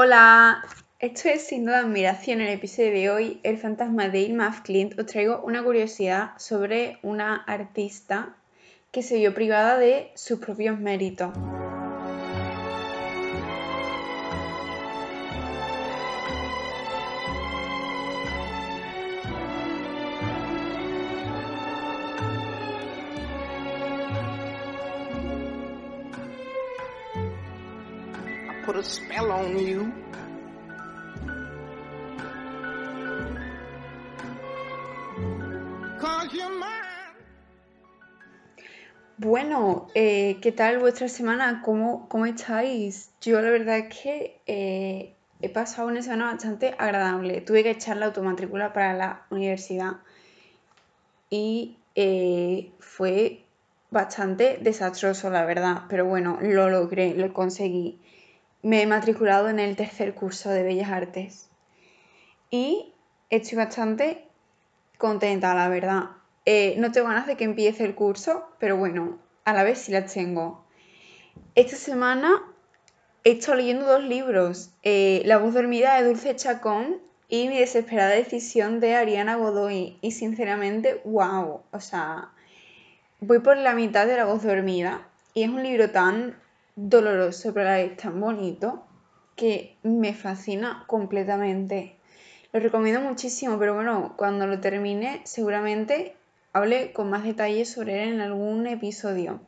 [0.00, 0.64] Hola,
[1.00, 2.40] esto es sin duda admiración.
[2.40, 7.00] En el episodio de hoy, El fantasma de Ilma Clint, os traigo una curiosidad sobre
[7.02, 8.36] una artista
[8.92, 11.32] que se vio privada de sus propios méritos.
[39.16, 41.62] Bueno, eh, ¿qué tal vuestra semana?
[41.64, 43.10] ¿Cómo, ¿Cómo, estáis?
[43.22, 47.40] Yo la verdad es que eh, he pasado una semana bastante agradable.
[47.40, 49.92] Tuve que echar la automatrícula para la universidad
[51.30, 53.46] y eh, fue
[53.90, 55.84] bastante desastroso, la verdad.
[55.88, 57.98] Pero bueno, lo logré, lo conseguí
[58.62, 61.48] me he matriculado en el tercer curso de Bellas Artes
[62.50, 62.94] y
[63.30, 64.26] estoy bastante
[64.96, 66.10] contenta, la verdad.
[66.44, 69.92] Eh, no tengo ganas de que empiece el curso, pero bueno, a la vez sí
[69.92, 70.64] las tengo.
[71.54, 72.42] Esta semana
[73.24, 78.10] he estado leyendo dos libros, eh, La voz dormida de Dulce Chacón y Mi desesperada
[78.10, 79.98] decisión de Ariana Godoy.
[80.00, 82.30] Y sinceramente, wow, o sea,
[83.20, 86.34] voy por la mitad de La voz dormida y es un libro tan
[86.78, 88.84] doloroso, pero a la vez tan bonito
[89.34, 91.96] que me fascina completamente.
[92.52, 96.14] Lo recomiendo muchísimo, pero bueno, cuando lo termine seguramente
[96.52, 99.40] hable con más detalles sobre él en algún episodio.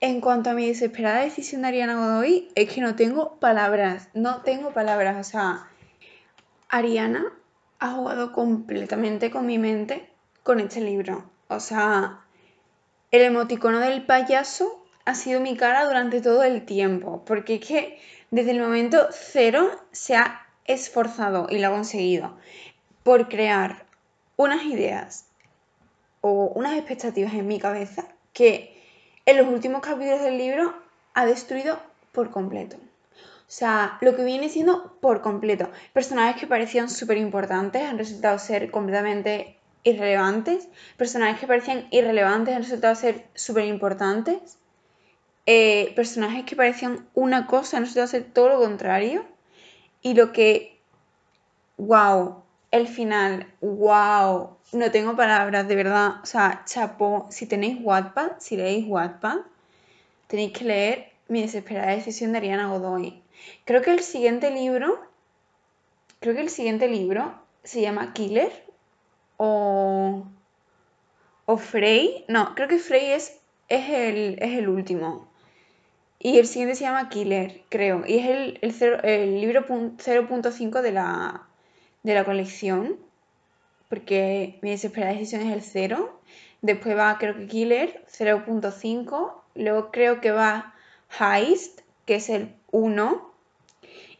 [0.00, 4.42] En cuanto a mi desesperada decisión de Ariana Godoy, es que no tengo palabras, no
[4.42, 5.16] tengo palabras.
[5.18, 5.68] O sea,
[6.68, 7.24] Ariana
[7.80, 10.08] ha jugado completamente con mi mente
[10.44, 11.28] con este libro.
[11.48, 12.20] O sea,
[13.10, 18.00] el emoticono del payaso ha sido mi cara durante todo el tiempo, porque es que
[18.30, 22.36] desde el momento cero se ha esforzado y lo ha conseguido
[23.02, 23.84] por crear
[24.36, 25.26] unas ideas
[26.20, 28.80] o unas expectativas en mi cabeza que
[29.26, 30.74] en los últimos capítulos del libro
[31.14, 31.78] ha destruido
[32.12, 32.76] por completo.
[33.52, 35.68] O sea, lo que viene siendo por completo.
[35.92, 40.68] Personajes que parecían súper importantes han resultado ser completamente irrelevantes.
[40.96, 44.58] Personajes que parecían irrelevantes han resultado ser súper importantes.
[45.46, 49.24] Eh, personajes que parecían una cosa, no se hacer todo lo contrario.
[50.02, 50.80] Y lo que,
[51.78, 56.20] wow, el final, wow, no tengo palabras, de verdad.
[56.22, 59.38] O sea, chapo, si tenéis Wattpad, si leéis Wattpad,
[60.26, 63.22] tenéis que leer Mi desesperada decisión de Ariana Godoy.
[63.64, 65.00] Creo que el siguiente libro,
[66.20, 68.52] creo que el siguiente libro se llama Killer
[69.36, 70.24] o,
[71.46, 72.24] o Frey.
[72.28, 73.38] No, creo que Frey es,
[73.68, 75.31] es, el, es el último.
[76.24, 78.04] Y el siguiente se llama Killer, creo.
[78.06, 81.48] Y es el, el, libro 0.5 de la,
[82.04, 82.96] de la colección.
[83.88, 86.20] Porque mi desesperada decisión es el 0.
[86.60, 89.34] Después va, creo que Killer, 0.5.
[89.56, 90.76] Luego creo que va
[91.18, 93.34] Heist, que es el 1.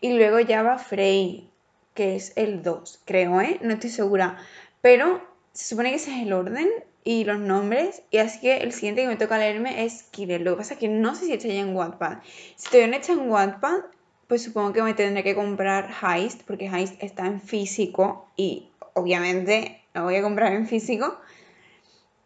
[0.00, 1.48] Y luego ya va Frey,
[1.94, 3.60] que es el 2, creo, ¿eh?
[3.62, 4.38] No estoy segura.
[4.80, 6.69] Pero se supone que ese es el orden
[7.04, 8.02] y los nombres.
[8.10, 10.40] Y así que el siguiente que me toca leerme es Killer.
[10.40, 12.18] Lo que pasa es que no sé si está ya en Wattpad.
[12.56, 13.80] Si estoy en hecha en Wattpad,
[14.28, 19.82] pues supongo que me tendré que comprar Heist, porque Heist está en físico y obviamente
[19.94, 21.18] lo voy a comprar en físico.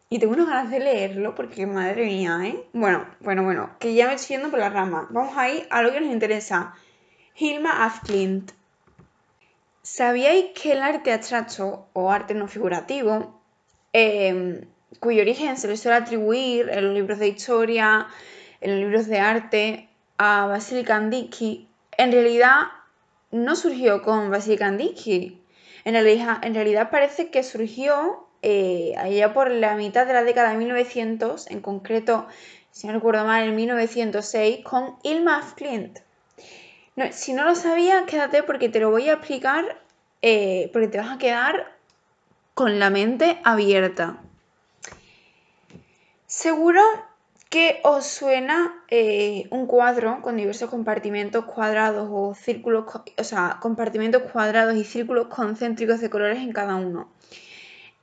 [0.09, 2.65] Y tengo unas ganas de leerlo porque madre mía, ¿eh?
[2.73, 5.09] Bueno, bueno, bueno, que ya me estoy yendo por la rama.
[5.11, 6.75] Vamos ahí a lo que nos interesa.
[7.35, 8.53] Hilma Afklint.
[9.83, 13.36] ¿Sabíais que el arte abstracto o arte no figurativo
[13.93, 14.63] Em,
[15.01, 18.07] cuyo origen se le suele atribuir en los libros de historia,
[18.61, 19.89] en los libros de arte,
[20.19, 22.63] a Vasily Kandinsky, en realidad
[23.31, 25.43] no surgió con Vasily Kandinsky.
[25.85, 30.51] En realidad, en realidad parece que surgió eh, allá por la mitad de la década
[30.51, 32.27] de 1900, en concreto,
[32.71, 35.99] si no recuerdo mal, en 1906, con Ilma Flint.
[37.11, 39.81] si no lo sabía, quédate porque te lo voy a explicar,
[40.23, 41.76] eh, porque te vas a quedar
[42.57, 44.17] con la mente abierta.
[46.27, 46.81] Seguro
[47.51, 52.87] que os suena eh, un cuadro con diversos compartimentos cuadrados o círculos,
[53.19, 57.13] o sea, compartimentos cuadrados y círculos concéntricos de colores en cada uno.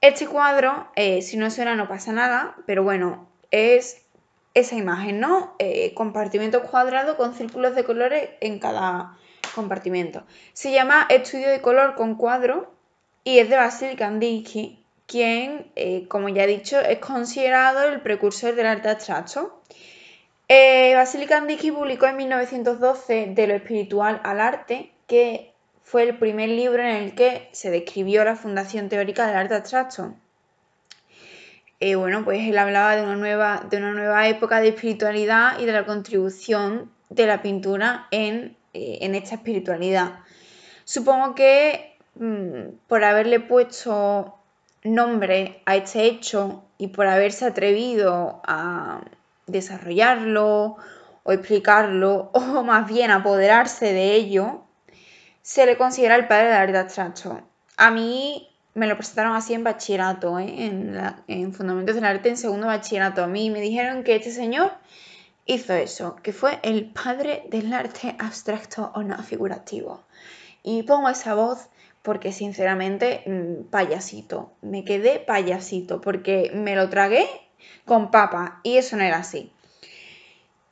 [0.01, 4.05] Este cuadro, eh, si no suena no pasa nada, pero bueno, es
[4.53, 5.55] esa imagen, ¿no?
[5.57, 9.17] Eh, compartimentos cuadrados con círculos de colores en cada
[9.55, 10.27] compartimento.
[10.53, 12.72] Se llama estudio de color con cuadro
[13.23, 18.55] y es de Vasily Kandinsky, quien, eh, como ya he dicho, es considerado el precursor
[18.55, 19.61] del arte abstracto.
[20.47, 21.27] Eh, Vasily
[21.71, 25.53] publicó en 1912 De lo espiritual al arte, que
[25.83, 30.15] fue el primer libro en el que se describió la fundación teórica del arte abstracto.
[31.79, 35.65] Eh, bueno, pues él hablaba de una, nueva, de una nueva época de espiritualidad y
[35.65, 40.19] de la contribución de la pintura en, eh, esta espiritualidad.
[40.85, 44.36] Supongo que mm, por haberle puesto
[44.83, 49.01] nombre a este hecho y por haberse atrevido a
[49.48, 50.77] desarrollarlo
[51.24, 54.63] o explicarlo o más bien apoderarse de ello,
[55.42, 57.42] se le considera el padre del arte abstracto.
[57.77, 60.65] A mí me lo presentaron así en bachillerato, ¿eh?
[60.65, 63.24] en, en Fundamentos del Arte en segundo bachillerato.
[63.24, 64.71] A mí me dijeron que este señor
[65.45, 70.04] hizo eso, que fue el padre del arte abstracto o no figurativo.
[70.63, 71.68] Y pongo esa voz
[72.03, 77.25] porque sinceramente, mm, payasito, me quedé payasito, porque me lo tragué
[77.85, 79.51] con papa y eso no era así.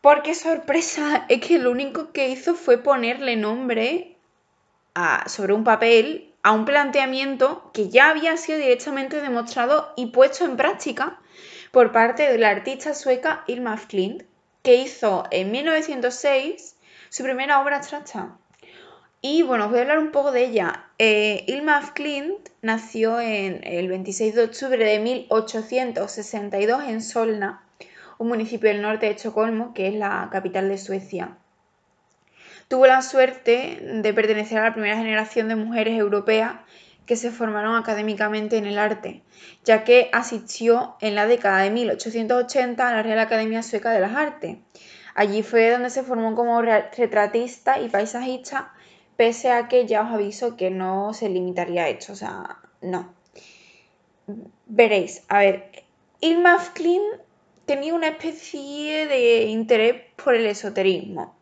[0.01, 4.17] Porque sorpresa, es que lo único que hizo fue ponerle nombre
[5.25, 10.57] sobre un papel a un planteamiento que ya había sido directamente demostrado y puesto en
[10.57, 11.21] práctica
[11.71, 14.23] por parte de la artista sueca Irma Klint,
[14.63, 16.75] que hizo en 1906
[17.09, 18.37] su primera obra abstracta.
[19.23, 20.85] Y bueno, os voy a hablar un poco de ella.
[20.97, 27.61] Eh, Ilma Klint nació en el 26 de octubre de 1862 en Solna,
[28.17, 31.37] un municipio del norte de Estocolmo, que es la capital de Suecia.
[32.67, 36.53] Tuvo la suerte de pertenecer a la primera generación de mujeres europeas
[37.05, 39.21] que se formaron académicamente en el arte,
[39.63, 44.15] ya que asistió en la década de 1880 a la Real Academia Sueca de las
[44.15, 44.57] Artes.
[45.13, 48.73] Allí fue donde se formó como retratista y paisajista
[49.21, 53.13] pese a que ya os aviso que no se limitaría a esto, o sea, no.
[54.65, 55.55] Veréis, a ver,
[56.21, 57.03] Irma Flynn
[57.67, 61.35] tenía una especie de interés por el esoterismo,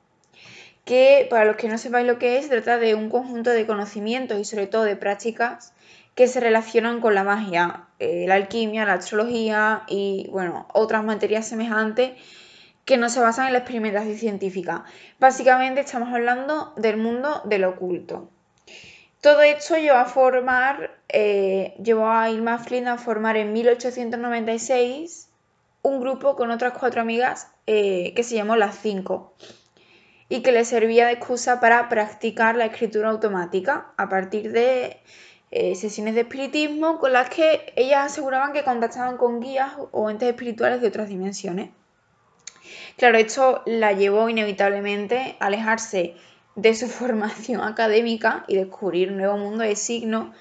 [0.84, 4.38] que para los que no sepáis lo que es, trata de un conjunto de conocimientos
[4.38, 5.72] y sobre todo de prácticas
[6.16, 11.48] que se relacionan con la magia, eh, la alquimia, la astrología y bueno, otras materias
[11.48, 12.12] semejantes
[12.90, 14.84] que no se basan en la experimentación científica.
[15.20, 18.32] Básicamente estamos hablando del mundo del oculto.
[19.22, 25.30] Todo esto llevó a formar, eh, llevó a a formar en 1896
[25.84, 29.36] un grupo con otras cuatro amigas eh, que se llamó Las Cinco
[30.28, 34.98] y que le servía de excusa para practicar la escritura automática a partir de
[35.52, 40.30] eh, sesiones de espiritismo con las que ellas aseguraban que contactaban con guías o entes
[40.30, 41.70] espirituales de otras dimensiones.
[42.98, 46.16] Claro, esto la llevó inevitablemente a alejarse
[46.56, 50.36] de su formación académica y descubrir un nuevo mundo de signos,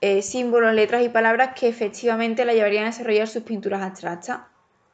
[0.00, 4.40] eh, símbolos, letras y palabras que efectivamente la llevarían a desarrollar sus pinturas abstractas.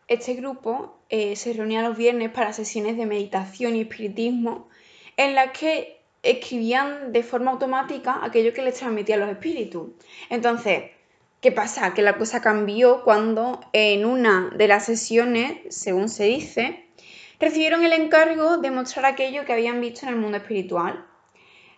[0.06, 4.68] Este grupo eh, se reunía los viernes para sesiones de meditación y espiritismo
[5.16, 9.90] en las que escribían de forma automática aquello que les transmitían los espíritus.
[10.30, 10.90] Entonces,
[11.40, 11.94] ¿qué pasa?
[11.94, 16.84] Que la cosa cambió cuando en una de las sesiones, según se dice,
[17.38, 21.06] recibieron el encargo de mostrar aquello que habían visto en el mundo espiritual.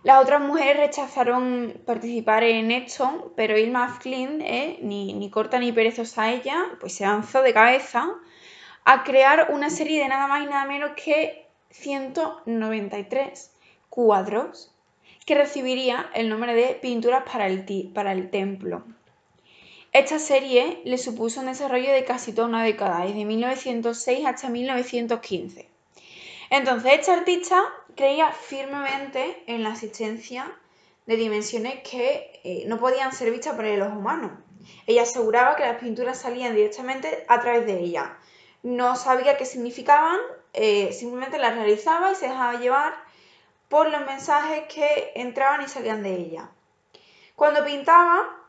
[0.03, 6.33] Las otras mujeres rechazaron participar en esto, pero Irma Flynn, eh, ni, corta ni perezosa
[6.33, 8.09] ella, pues se lanzó de cabeza
[8.85, 13.53] a crear una serie de nada más y nada menos que 193
[13.91, 14.75] cuadros
[15.27, 18.85] que recibiría el nombre de Pinturas para el, para el Templo.
[19.93, 25.69] Esta serie le supuso un desarrollo de casi toda una década, desde 1906 hasta 1915.
[26.51, 27.61] Entonces, esta artista
[27.97, 30.57] creía firmemente en la existencia
[31.07, 34.41] de dimensiones que eh, no podían ser vistas por el ojo humano.
[34.87, 38.17] Ella aseguraba que las pinturas salían directamente a través de ella.
[38.63, 40.19] No sabía qué significaban,
[40.53, 42.95] eh, simplemente las realizaba y se dejaba llevar
[43.69, 46.51] por los mensajes que entraban y salían de ella.
[47.35, 48.40] Cuando pintaba,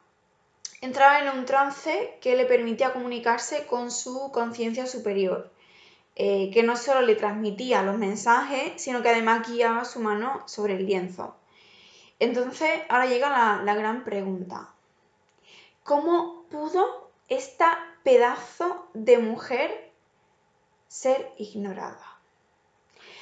[0.81, 5.51] entraba en un trance que le permitía comunicarse con su conciencia superior,
[6.15, 10.75] eh, que no solo le transmitía los mensajes, sino que además guiaba su mano sobre
[10.75, 11.35] el lienzo.
[12.19, 14.73] Entonces, ahora llega la, la gran pregunta.
[15.83, 19.91] ¿Cómo pudo esta pedazo de mujer
[20.88, 22.19] ser ignorada?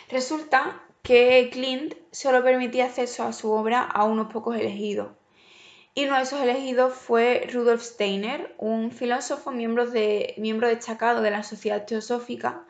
[0.09, 5.09] Resulta que Clint solo permitía acceso a su obra a unos pocos elegidos
[5.99, 11.29] y uno de esos elegidos fue Rudolf Steiner, un filósofo miembro, de, miembro destacado de
[11.29, 12.63] la Sociedad Teosófica,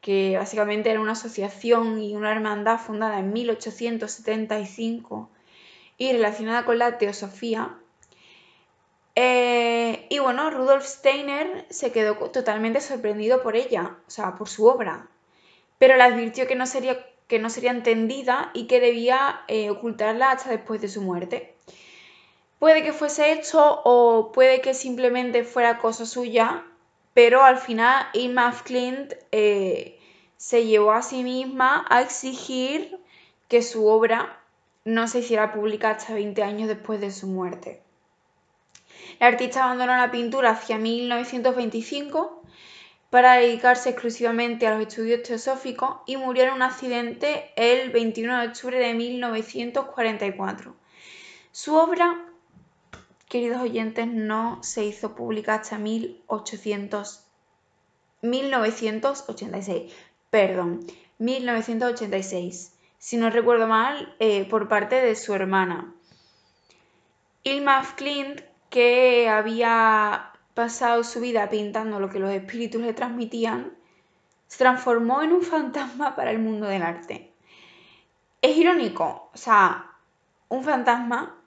[0.00, 5.30] que básicamente era una asociación y una hermandad fundada en 1875
[5.98, 7.76] y relacionada con la teosofía.
[9.14, 14.66] Eh, y bueno, Rudolf Steiner se quedó totalmente sorprendido por ella, o sea, por su
[14.66, 15.06] obra,
[15.78, 20.32] pero le advirtió que no sería que no sería entendida y que debía eh, ocultarla
[20.32, 21.53] hasta después de su muerte.
[22.64, 26.64] Puede que fuese esto o puede que simplemente fuera cosa suya,
[27.12, 30.00] pero al final Irma Clint eh,
[30.38, 32.98] se llevó a sí misma a exigir
[33.48, 34.40] que su obra
[34.86, 37.82] no se hiciera pública hasta 20 años después de su muerte.
[39.20, 42.44] La artista abandonó la pintura hacia 1925
[43.10, 48.48] para dedicarse exclusivamente a los estudios teosóficos y murió en un accidente el 21 de
[48.48, 50.74] octubre de 1944.
[51.52, 52.24] Su obra,
[53.34, 57.26] queridos oyentes, no se hizo pública hasta 1800,
[58.22, 59.92] 1986.
[60.30, 60.86] Perdón,
[61.18, 62.76] 1986.
[62.96, 65.92] Si no recuerdo mal, eh, por parte de su hermana.
[67.42, 73.72] Ilma Clint, que había pasado su vida pintando lo que los espíritus le transmitían,
[74.46, 77.32] se transformó en un fantasma para el mundo del arte.
[78.42, 79.90] Es irónico, o sea,
[80.48, 81.40] un fantasma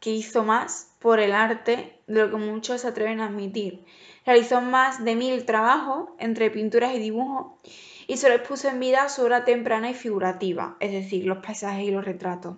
[0.00, 3.84] que hizo más por el arte de lo que muchos se atreven a admitir.
[4.24, 7.52] Realizó más de mil trabajos entre pinturas y dibujos
[8.06, 11.84] y se les puso en vida su obra temprana y figurativa, es decir, los paisajes
[11.84, 12.56] y los retratos.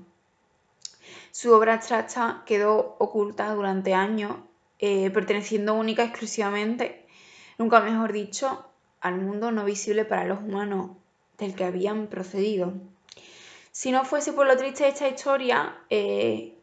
[1.32, 4.36] Su obra abstracta quedó oculta durante años
[4.78, 7.06] eh, perteneciendo única exclusivamente,
[7.58, 8.64] nunca mejor dicho,
[9.00, 10.92] al mundo no visible para los humanos
[11.38, 12.72] del que habían procedido.
[13.72, 16.59] Si no fuese por lo triste de esta historia, eh,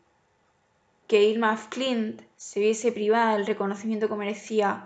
[1.08, 4.86] que Irma Clint se viese privada del reconocimiento que merecía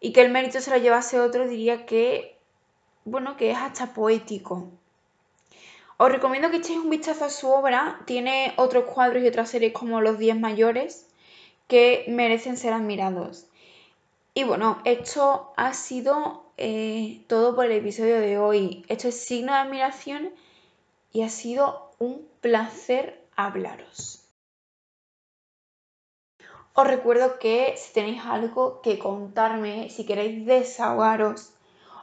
[0.00, 2.36] y que el mérito se lo llevase otro, diría que,
[3.04, 4.68] bueno, que es hasta poético.
[5.96, 9.72] Os recomiendo que echéis un vistazo a su obra, tiene otros cuadros y otras series
[9.72, 11.06] como Los Días Mayores,
[11.68, 13.46] que merecen ser admirados.
[14.34, 18.84] Y bueno, esto ha sido eh, todo por el episodio de hoy.
[18.88, 20.30] Esto es signo de admiración
[21.12, 24.21] y ha sido un placer hablaros.
[26.74, 31.52] Os recuerdo que si tenéis algo que contarme, si queréis desahogaros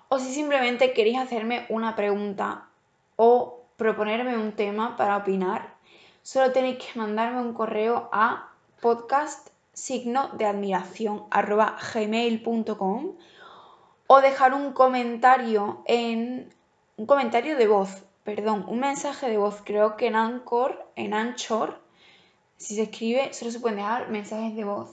[0.10, 2.70] o si simplemente queréis hacerme una pregunta
[3.16, 5.74] o proponerme un tema para opinar,
[6.22, 13.16] solo tenéis que mandarme un correo a podcast signo de admiración arroba gmail.com
[14.06, 16.54] o dejar un comentario en
[16.98, 21.80] un comentario de voz, perdón, un mensaje de voz, creo que en Anchor, en Anchor,
[22.60, 24.90] si se escribe, solo se pueden dejar mensajes de voz.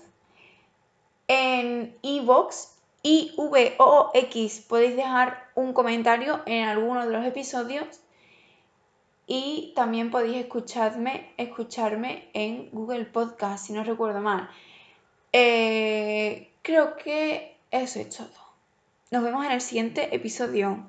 [1.28, 2.68] En iVoox,
[3.02, 7.86] I-V-O-X, podéis dejar un comentario en alguno de los episodios
[9.26, 14.48] y también podéis escucharme, escucharme en Google Podcast, si no recuerdo mal.
[15.32, 18.30] Eh, creo que eso es todo.
[19.10, 20.88] Nos vemos en el siguiente episodio.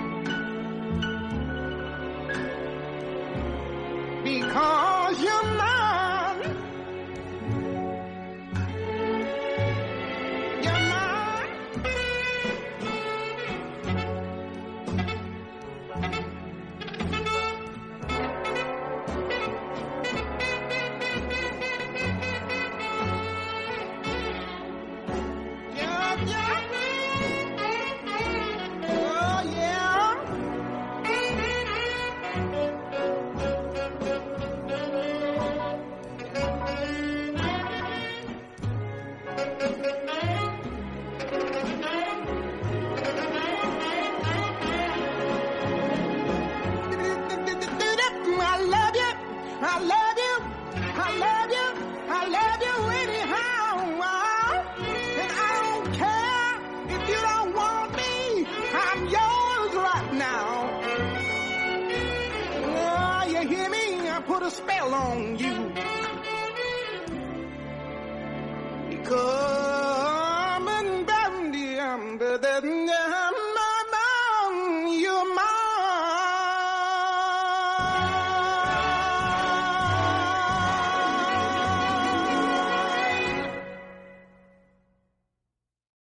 [64.21, 65.90] Put a spell on you.